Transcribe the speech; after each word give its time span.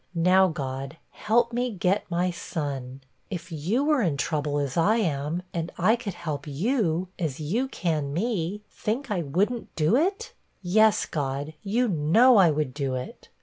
Now, 0.15 0.47
God, 0.47 0.97
help 1.11 1.53
me 1.53 1.69
get 1.69 2.09
my 2.09 2.31
son. 2.31 3.01
If 3.29 3.51
you 3.51 3.83
were 3.83 4.01
in 4.01 4.17
trouble, 4.17 4.57
as 4.57 4.75
I 4.75 4.95
am, 4.95 5.43
and 5.53 5.71
I 5.77 5.95
could 5.95 6.15
help 6.15 6.47
you, 6.47 7.09
as 7.19 7.39
you 7.39 7.67
can 7.67 8.11
me, 8.11 8.63
think 8.71 9.11
I 9.11 9.21
would 9.21 9.53
n't 9.53 9.75
do 9.75 9.95
it? 9.95 10.33
Yes, 10.63 11.05
God, 11.05 11.53
you 11.61 11.87
know 11.87 12.37
I 12.37 12.49
would 12.49 12.73
do 12.73 12.95
it.' 12.95 13.29